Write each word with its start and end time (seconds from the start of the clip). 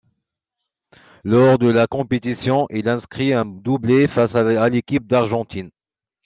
Lors 1.23 1.59
de 1.59 1.67
la 1.67 1.85
compétition, 1.85 2.65
il 2.71 2.89
inscrit 2.89 3.33
un 3.33 3.45
doublé 3.45 4.07
face 4.07 4.33
à 4.33 4.67
l'équipe 4.69 5.05
d'Argentine. 5.05 5.69